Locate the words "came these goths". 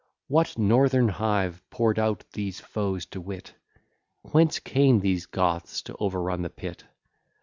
4.57-5.79